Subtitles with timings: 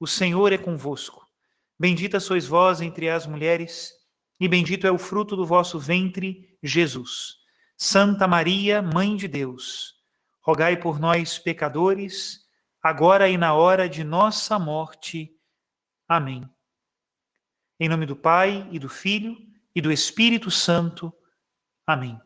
[0.00, 1.26] o Senhor é convosco.
[1.78, 3.92] Bendita sois vós entre as mulheres,
[4.40, 7.36] e bendito é o fruto do vosso ventre, Jesus.
[7.76, 9.94] Santa Maria, Mãe de Deus,
[10.40, 12.44] rogai por nós, pecadores,
[12.82, 15.32] agora e na hora de nossa morte.
[16.06, 16.48] Amém.
[17.78, 19.36] Em nome do Pai, e do Filho,
[19.74, 21.12] e do Espírito Santo.
[21.86, 22.20] Amém.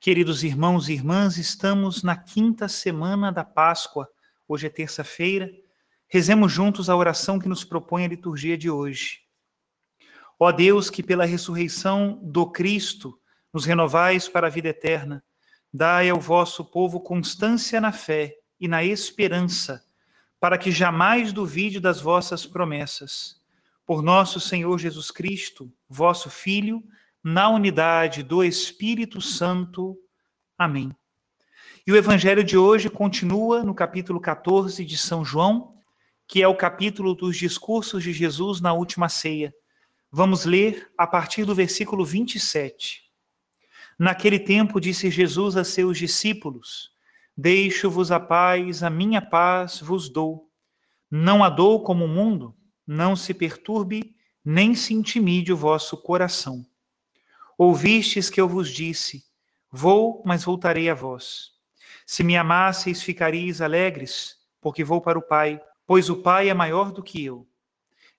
[0.00, 4.08] Queridos irmãos e irmãs, estamos na quinta semana da Páscoa.
[4.46, 5.50] Hoje é terça-feira
[6.14, 9.22] Rezemos juntos a oração que nos propõe a liturgia de hoje.
[10.38, 13.18] Ó Deus, que pela ressurreição do Cristo
[13.52, 15.24] nos renovais para a vida eterna,
[15.72, 19.84] dai ao vosso povo constância na fé e na esperança,
[20.38, 23.42] para que jamais duvide das vossas promessas.
[23.84, 26.80] Por nosso Senhor Jesus Cristo, vosso Filho,
[27.24, 29.98] na unidade do Espírito Santo.
[30.56, 30.94] Amém.
[31.84, 35.73] E o evangelho de hoje continua no capítulo 14 de São João,
[36.26, 39.54] que é o capítulo dos discursos de Jesus na última ceia.
[40.10, 43.02] Vamos ler a partir do versículo 27.
[43.98, 46.90] Naquele tempo disse Jesus a seus discípulos:
[47.36, 50.50] Deixo-vos a paz, a minha paz vos dou.
[51.10, 52.56] Não a dou como o mundo,
[52.86, 56.66] não se perturbe, nem se intimide o vosso coração.
[57.56, 59.24] Ouvistes que eu vos disse:
[59.70, 61.52] Vou, mas voltarei a vós.
[62.06, 66.92] Se me amasseis, ficareis alegres, porque vou para o Pai pois o Pai é maior
[66.92, 67.46] do que eu.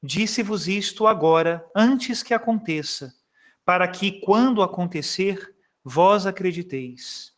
[0.02, 3.14] Disse-vos isto agora, antes que aconteça,
[3.66, 7.34] para que, quando acontecer, vós acrediteis.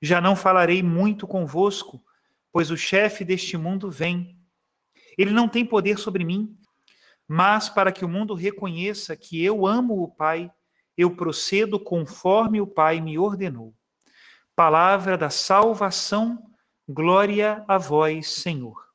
[0.00, 2.04] Já não falarei muito convosco,
[2.52, 4.38] pois o chefe deste mundo vem.
[5.18, 6.56] Ele não tem poder sobre mim,
[7.26, 10.50] mas para que o mundo reconheça que eu amo o Pai,
[10.96, 13.74] eu procedo conforme o Pai me ordenou.
[14.54, 16.50] Palavra da salvação,
[16.88, 18.85] glória a vós, Senhor.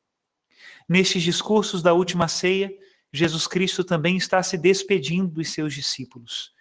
[0.91, 2.69] Nestes discursos da última ceia,
[3.13, 6.51] Jesus Cristo também está se despedindo dos seus discípulos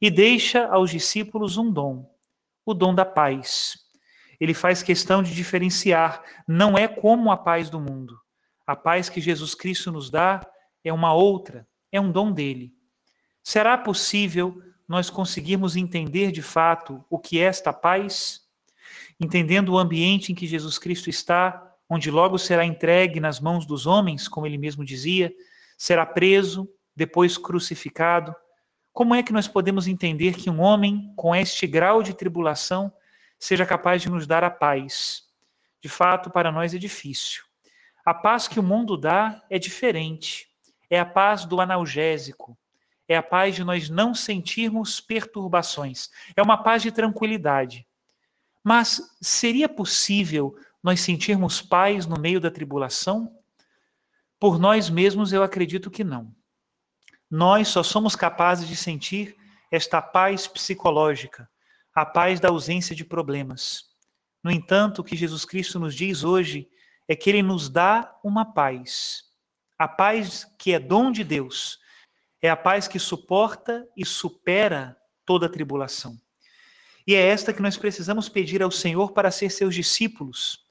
[0.00, 2.12] e deixa aos discípulos um dom,
[2.64, 3.78] o dom da paz.
[4.40, 8.18] Ele faz questão de diferenciar, não é como a paz do mundo.
[8.66, 10.44] A paz que Jesus Cristo nos dá
[10.82, 12.74] é uma outra, é um dom dele.
[13.40, 18.40] Será possível nós conseguirmos entender de fato o que é esta paz?
[19.20, 23.86] Entendendo o ambiente em que Jesus Cristo está, onde logo será entregue nas mãos dos
[23.86, 25.32] homens, como ele mesmo dizia,
[25.76, 28.34] será preso, depois crucificado.
[28.92, 32.92] Como é que nós podemos entender que um homem com este grau de tribulação
[33.38, 35.24] seja capaz de nos dar a paz?
[35.80, 37.44] De fato, para nós é difícil.
[38.04, 40.48] A paz que o mundo dá é diferente.
[40.88, 42.56] É a paz do analgésico.
[43.08, 46.10] É a paz de nós não sentirmos perturbações.
[46.34, 47.86] É uma paz de tranquilidade.
[48.64, 53.36] Mas seria possível nós sentirmos paz no meio da tribulação?
[54.38, 56.34] Por nós mesmos, eu acredito que não.
[57.30, 59.36] Nós só somos capazes de sentir
[59.70, 61.48] esta paz psicológica,
[61.94, 63.84] a paz da ausência de problemas.
[64.42, 66.68] No entanto, o que Jesus Cristo nos diz hoje
[67.08, 69.24] é que ele nos dá uma paz.
[69.78, 71.78] A paz que é dom de Deus,
[72.40, 76.16] é a paz que suporta e supera toda a tribulação.
[77.06, 80.65] E é esta que nós precisamos pedir ao Senhor para ser seus discípulos,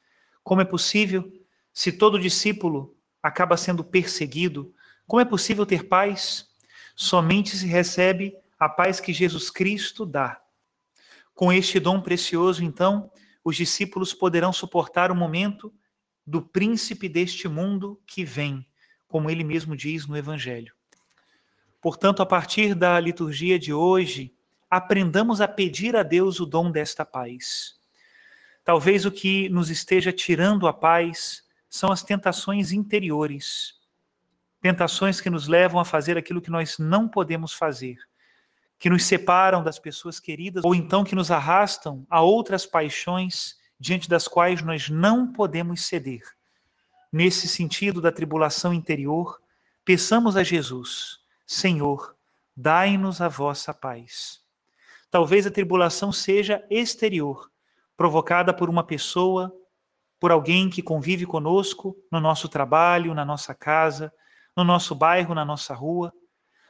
[0.46, 1.34] como é possível,
[1.74, 4.72] se todo discípulo acaba sendo perseguido,
[5.08, 6.48] como é possível ter paz?
[6.96, 10.40] Somente se recebe a paz que Jesus Cristo dá.
[11.34, 13.12] Com este dom precioso, então,
[13.44, 15.74] os discípulos poderão suportar o momento
[16.26, 18.64] do príncipe deste mundo que vem,
[19.08, 20.76] como ele mesmo diz no Evangelho.
[21.82, 24.32] Portanto, a partir da liturgia de hoje,
[24.70, 27.84] aprendamos a pedir a Deus o dom desta paz.
[28.66, 33.76] Talvez o que nos esteja tirando a paz são as tentações interiores.
[34.60, 38.00] tentações que nos levam a fazer aquilo que nós não podemos fazer,
[38.80, 44.10] que nos separam das pessoas queridas ou então que nos arrastam a outras paixões diante
[44.10, 46.24] das quais nós não podemos ceder.
[47.14, 49.40] Nesse sentido da tribulação interior,
[49.84, 52.16] peçamos a Jesus: Senhor,
[52.58, 54.42] dai-nos a vossa paz.
[55.12, 57.52] Talvez a tribulação seja exterior,
[57.98, 59.54] provocada por uma pessoa,
[60.20, 64.12] por alguém que convive conosco no nosso trabalho, na nossa casa,
[64.56, 66.14] no nosso bairro, na nossa rua.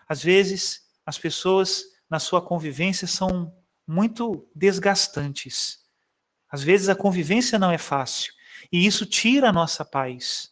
[0.08, 3.54] Às vezes, as pessoas na sua convivência são
[3.88, 5.80] muito desgastantes.
[6.50, 8.34] Às vezes a convivência não é fácil
[8.72, 10.52] e isso tira a nossa paz.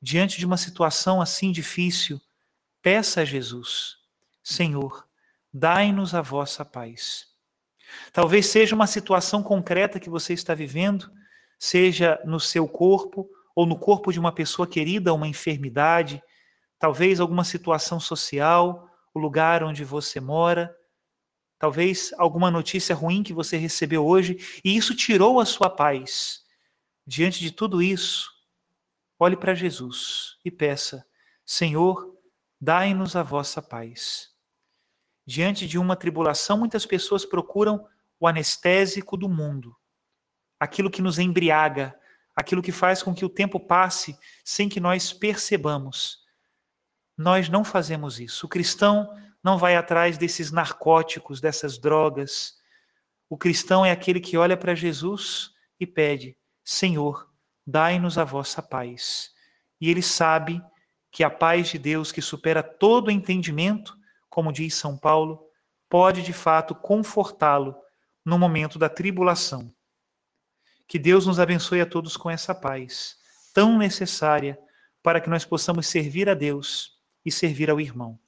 [0.00, 2.20] Diante de uma situação assim difícil,
[2.82, 3.96] peça a Jesus:
[4.42, 5.06] Senhor,
[5.52, 7.26] dai-nos a vossa paz.
[8.12, 11.10] Talvez seja uma situação concreta que você está vivendo,
[11.58, 16.22] seja no seu corpo ou no corpo de uma pessoa querida, uma enfermidade,
[16.78, 20.74] talvez alguma situação social, o lugar onde você mora,
[21.58, 26.42] talvez alguma notícia ruim que você recebeu hoje e isso tirou a sua paz.
[27.06, 28.30] Diante de tudo isso,
[29.18, 31.06] olhe para Jesus e peça:
[31.44, 32.18] Senhor,
[32.60, 34.33] dai-nos a vossa paz.
[35.26, 37.86] Diante de uma tribulação, muitas pessoas procuram
[38.20, 39.76] o anestésico do mundo,
[40.60, 41.98] aquilo que nos embriaga,
[42.34, 46.24] aquilo que faz com que o tempo passe sem que nós percebamos.
[47.16, 48.46] Nós não fazemos isso.
[48.46, 49.08] O cristão
[49.42, 52.58] não vai atrás desses narcóticos, dessas drogas.
[53.28, 57.30] O cristão é aquele que olha para Jesus e pede: Senhor,
[57.66, 59.32] dai-nos a vossa paz.
[59.80, 60.62] E ele sabe
[61.10, 63.96] que a paz de Deus, que supera todo entendimento,
[64.34, 65.46] como diz São Paulo,
[65.88, 67.76] pode de fato confortá-lo
[68.24, 69.72] no momento da tribulação.
[70.88, 73.16] Que Deus nos abençoe a todos com essa paz,
[73.54, 74.58] tão necessária
[75.04, 78.18] para que nós possamos servir a Deus e servir ao irmão.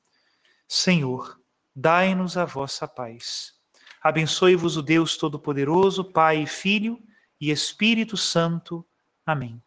[0.68, 1.40] Senhor,
[1.74, 3.54] dai-nos a vossa paz.
[4.00, 7.02] Abençoe-vos o Deus Todo-Poderoso, Pai, Filho
[7.40, 8.86] e Espírito Santo.
[9.26, 9.60] Amém.